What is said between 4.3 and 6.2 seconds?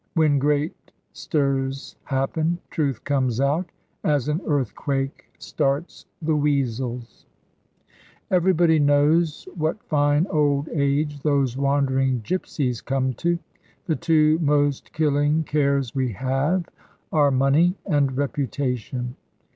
earthquake starts